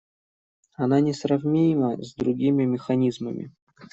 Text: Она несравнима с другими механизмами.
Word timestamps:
Она 0.73 0.99
несравнима 0.99 2.01
с 2.03 2.15
другими 2.15 2.65
механизмами. 2.65 3.53